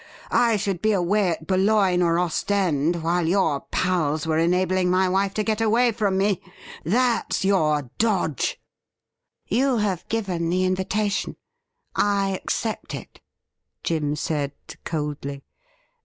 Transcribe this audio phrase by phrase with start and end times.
[0.31, 5.35] I should be away at Boulogne or Ostend while your pals were enabling my wife
[5.35, 6.41] to get away from me.
[6.83, 8.59] That's your dodge
[9.47, 11.35] !''You have given the invitation;
[11.95, 13.21] I accept it,'
[13.83, 14.53] Jim said
[14.85, 15.43] coldly.